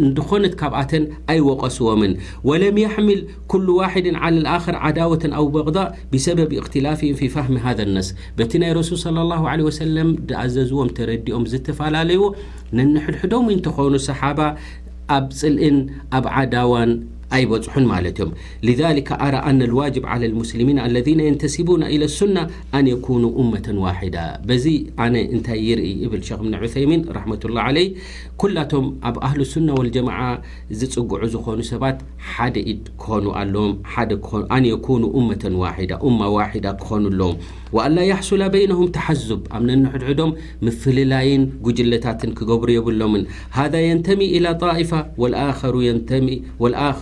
እንድኾነት 0.05 0.53
ካብኣተን 0.61 1.03
ኣይወቐስዎምን 1.33 2.13
ወለም 2.49 2.75
يሕምል 2.85 3.19
ኩሉ 3.53 3.67
ዋሕድ 3.81 4.05
عى 4.21 4.29
اልኣኽር 4.31 4.75
ዓዳወة 4.85 5.23
ኣብ 5.39 5.47
በغض 5.57 5.77
ብሰበብ 6.13 6.49
እክትላፊም 6.61 7.13
ف 7.19 7.21
فهሚ 7.35 7.55
ሃذ 7.67 7.79
ናስ 7.97 8.07
በቲ 8.37 8.51
ናይ 8.63 8.71
ረሱል 8.81 8.97
صى 9.05 9.09
لله 9.19 9.39
ه 9.45 9.49
وሰለም 9.69 10.09
ድኣዘዝዎም 10.29 10.89
ተረዲኦም 10.97 11.43
ዝተፈላለዩዎ 11.53 12.23
ነንሕድሕዶሚ 12.77 13.47
እንትኾኑ 13.57 13.93
ሰሓባ 14.09 14.39
ኣብ 15.13 15.25
ጽልእን 15.39 15.77
ኣብ 16.15 16.25
ዓዳዋን 16.39 16.91
ለذ 17.33 17.73
ስ 21.55 21.57
ى 21.85 21.87
ሱናة 22.19 22.45
ኣን 22.77 22.85
ኑ 23.21 23.23
መة 23.53 23.67
وዳ 23.83 24.17
ዚ 24.63 24.65
ንታይ 25.37 25.69
ርኢ 25.79 25.87
ብ 26.11 26.13
ث 26.27 26.29
ةلላه 26.35 27.83
ላቶም 28.55 28.83
ኣብ 29.09 29.15
ኣህ 29.27 29.33
سናة 29.53 29.73
ولጀ 29.79 29.97
ዝፅጉዑ 30.79 31.21
ዝኾኑ 31.33 31.59
ሰባት 31.71 31.97
ደ 32.55 32.57
ኑ 34.63 34.65
ክኾኑለዎም 34.85 37.35
حሱ 38.15 38.29
نهም 38.41 38.87
ተሓذብ 38.95 39.41
ኣ 39.55 39.57
ነድዶም 39.85 40.31
ፍላይን 40.81 41.43
ጉጅለታት 41.67 42.21
ክገብሩ 42.37 42.69
የብሎም 42.77 43.11
ሚ 44.17 44.21
ف 46.99 47.01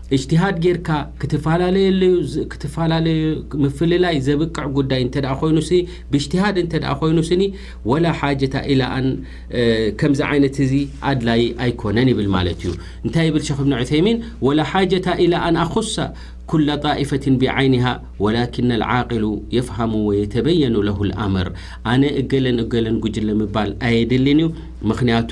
እጅትሃድ 0.15 0.55
ጌርካ 0.63 0.87
ትላለየለዩ 1.31 2.15
ክትፈላለዩ 2.51 3.19
ምፍልላይ 3.63 4.15
ዘብቅዕ 4.27 4.65
ጉዳይ 4.77 5.01
እንተ 5.05 5.15
ኮይኑ 5.41 5.57
ሲ 5.69 5.77
ብእጅትሃድ 6.13 6.57
እንተ 6.63 6.73
ኮይኑ 7.01 7.17
ስኒ 7.29 7.43
ወላ 7.91 8.05
ሓጀታ 8.21 8.55
ኢ 8.73 8.75
ከምዚ 10.01 10.21
ዓይነት 10.31 10.57
እዚ 10.65 10.73
ኣድላይ 11.11 11.41
ኣይኮነን 11.65 12.09
ይብል 12.13 12.27
ማለት 12.35 12.59
እዩ 12.65 12.71
እንታይ 13.05 13.29
ብል 13.35 13.45
ክ 13.49 13.59
ብኒ 13.63 13.73
ዑተይሚን 13.83 14.19
ወላ 14.47 14.59
ሓጀታ 14.73 15.07
ኢላ 15.25 15.35
ን 15.55 15.61
ኣኹሳ 15.65 15.95
ኩላ 16.51 16.69
ጣኢፈትን 16.85 17.35
ብዓይኒሃ 17.41 17.85
ወላኪና 18.23 18.69
ልዓقሉ 18.81 19.25
የፍሃሙ 19.57 19.91
ወየተበየኑ 20.09 20.75
ለሁ 20.87 20.97
ልኣምር 21.09 21.47
ኣነ 21.91 22.03
እገለን 22.21 22.57
እገለን 22.63 22.95
ጉጅን 23.03 23.25
ልምባል 23.29 23.69
ኣየድሊን 23.87 24.39
እዩ 24.43 24.47
ምክንያቱ 24.89 25.31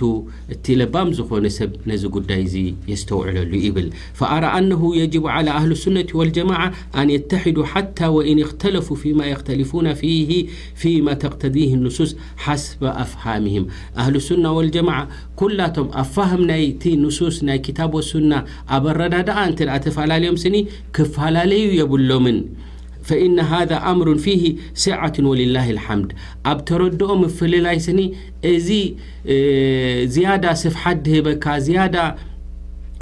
እቲ 0.53 0.65
ለባም 0.79 1.09
ዝኾነ 1.17 1.45
ሰብ 1.57 1.71
ነዚ 1.89 2.03
ጉዳይ 2.15 2.41
እዙ 2.47 2.55
የስተውዕለሉ 2.91 3.51
ይብል 3.65 3.87
فአራ 4.19 4.43
አنه 4.57 4.81
የجب 5.01 5.23
على 5.35 5.49
አህل 5.59 5.71
لسነة 5.77 6.09
والጀማاعة 6.19 6.67
ኣን 6.99 7.07
يتሒዱ 7.15 7.57
ሓታى 7.71 8.07
ون 8.15 8.37
اኽተለፉ 8.45 8.87
فማ 9.01 9.19
يኽተልፉ 9.33 9.71
ፊ 9.99 10.01
ፊማ 10.81 11.07
ተقተضه 11.23 11.71
لنሱስ 11.81 12.09
ሓስበ 12.43 12.81
አፍهمهም 13.03 13.65
አህል 14.01 14.15
ሱናة 14.29 14.51
والጀማع 14.57 14.97
ኵላቶም 15.41 15.87
ኣ 16.01 16.01
ፋهም 16.15 16.41
ናይቲ 16.51 16.83
ንሱስ 17.03 17.35
ናይ 17.47 17.57
ክታብ 17.67 17.91
ሱናة 18.11 18.41
ኣበ 18.75 18.83
ረዳ 19.01 19.13
ደኣ 19.27 19.37
እንተ 19.49 19.59
አ 19.75 19.77
ተፈላለዮም 19.85 20.37
ስኒ 20.43 20.55
ክፈላለዩ 20.95 21.65
የብሎምን 21.79 22.37
فإن 23.09 23.39
هذا 23.39 23.75
امر 23.77 24.17
فيه 24.23 24.55
سعة 24.85 25.13
ولله 25.29 25.65
الحمد 25.75 26.09
ኣብ 26.51 26.57
تረዶኦ 26.69 27.09
مፈللይ 27.23 27.77
سኒ 27.87 27.99
እዚ 28.53 28.69
زያدة 30.15 30.51
صفح 30.63 30.83
هበካ 31.13 31.45
ة 31.95 32.27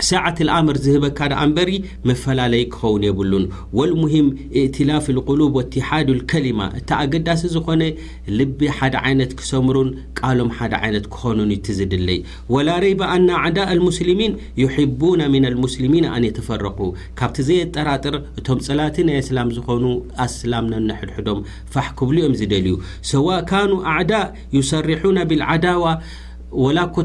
ሳዓት 0.07 0.37
ልኣምር 0.47 0.77
ዝህበካ 0.85 1.19
ደኣንበሪ 1.31 1.69
መፈላለዪ 2.09 2.63
ክኸውን 2.73 3.03
የብሉን 3.07 3.45
ወልሙሂም 3.77 4.27
እእትላፍ 4.61 5.05
ልቁሉብ 5.15 5.51
ወትሓዱ 5.59 6.07
ልከሊማ 6.19 6.59
እታ 6.79 6.89
ኣገዳሲ 7.05 7.41
ዝኾነ 7.53 7.83
ልቢ 8.39 8.59
ሓደ 8.77 8.95
ዓይነት 9.07 9.31
ክሰምሩን 9.39 9.89
ቃሎም 10.19 10.51
ሓደ 10.57 10.73
ዓይነት 10.87 11.07
ክኾኑን 11.15 11.49
ዩት 11.55 11.69
ዝድለይ 11.79 12.19
ወላ 12.55 12.69
ረይባ 12.83 13.01
አነ 13.15 13.29
ኣዕዳእ 13.43 13.71
ልሙስልሚን 13.79 14.35
ዩሕቡና 14.63 15.21
ምና 15.35 15.45
ልሙስልሚን 15.55 16.07
ኣን 16.13 16.25
የተፈረኩ 16.29 16.79
ካብቲ 17.21 17.39
ዘየ 17.49 17.61
ጠራጥር 17.77 18.17
እቶም 18.41 18.61
ጸላቲ 18.67 18.97
ናይ 19.09 19.19
እስላም 19.23 19.51
ዝኾኑ 19.57 19.83
ኣስላም 20.27 20.67
ነነሕድሕዶም 20.75 21.41
ፋሕ 21.73 21.89
ክብሉ 22.01 22.15
እዮም 22.21 22.37
ዝደልዩ 22.41 22.75
ሰዋ 23.13 23.27
ካኑ 23.51 23.73
ኣዕዳእ 23.95 24.29
ዩሰሪሑና 24.59 25.17
ብልዓዳዋ 25.31 25.85
ወላኮ 26.63 26.95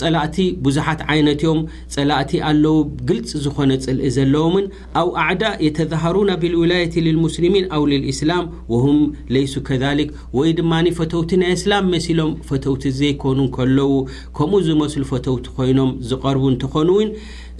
ጸላእቲ 0.00 0.36
ብዙሓት 0.64 1.00
ዓይነት 1.12 1.40
ዮም 1.46 1.60
ጸላእቲ 1.94 2.32
ኣለዉ 2.48 2.76
ግልፂ 3.08 3.30
ዝኾነ 3.44 3.70
ጽልኢ 3.84 4.10
ዘለዎምን 4.16 4.66
ኣብ 5.00 5.08
ኣዕዳ 5.24 5.42
የተዛሃሩና 5.66 6.30
ብልውላየቲ 6.42 6.94
ልሙስሊሚን 7.06 7.64
ኣው 7.76 7.82
ልልእስላም 7.92 8.44
ወሁም 8.74 9.00
ሌይሱ 9.36 9.54
ከዳሊክ 9.68 10.10
ወይ 10.38 10.52
ድማኒ 10.60 10.86
ፈተውቲ 10.98 11.30
ናይ 11.42 11.52
እስላም 11.58 11.88
መሲሎም 11.94 12.32
ፈተውቲ 12.50 12.84
ዘይኮኑ 13.00 13.40
ከለዉ 13.56 13.90
ከምኡ 14.38 14.60
ዝመስሉ 14.68 15.02
ፈተውቲ 15.12 15.46
ኮይኖም 15.58 15.90
ዝቐርቡ 16.10 16.44
እንትኾኑ 16.54 16.88
እውን 16.98 17.10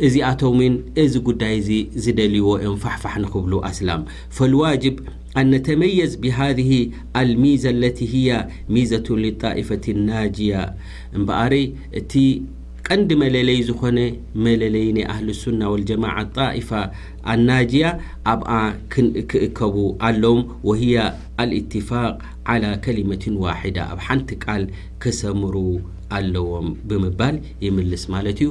እዚኣቶውን 0.06 0.74
እዚ 1.02 1.14
ጉዳይ 1.30 1.54
እዚ 1.62 1.68
ዝደልይዎ 2.04 2.48
እዮም 2.62 2.78
ፋሕፋሕ 2.84 3.14
ንኽብሉ 3.24 3.52
ኣስላም 3.70 4.02
ፈልዋጅብ 4.38 4.94
አ 5.40 5.42
ነተመየዝ 5.50 6.12
ብሃذህ 6.22 6.70
አልሚዛ 7.18 7.62
ለቲ 7.82 8.00
ያ 8.28 8.40
ሚዘة 8.74 9.06
ልጣኢፈة 9.24 9.86
ናጅያ 10.08 10.52
እምበአር 11.18 11.52
እቲ 12.00 12.12
ቀንዲ 12.86 13.10
መለለይ 13.22 13.58
ዝኾነ 13.68 13.98
መለለይ 14.46 14.86
ናይ 14.96 15.04
ኣህል 15.12 15.28
ሱና 15.40 15.60
ወልጀማع 15.74 16.14
ጣኢፋ 16.36 16.70
አናጅያ 17.34 17.84
ኣብኣ 18.32 18.50
ክእከቡ 19.30 19.76
ኣለዎም 20.08 20.42
ወሂያ 20.68 20.98
አልእትፋቅ 21.44 22.14
عላى 22.50 22.70
ከሊመት 22.84 23.24
ዋሕዳ 23.46 23.78
ኣብ 23.94 23.98
ሓንቲ 24.06 24.30
ቃል 24.44 24.62
ክሰምሩ 25.04 25.54
ኣለዎም 26.18 26.68
ብምባል 26.88 27.36
ይምልስ 27.66 28.04
ማለት 28.16 28.40
እዩ 28.48 28.50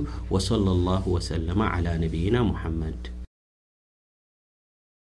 صለ 0.49 0.65
ላ 0.87 0.89
ሰለ 1.29 1.47
ነብይና 2.05 2.37
ሙሐመድ 2.51 3.01